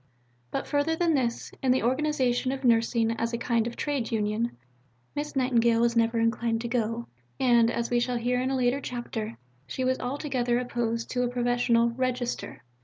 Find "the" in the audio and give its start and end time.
1.71-1.83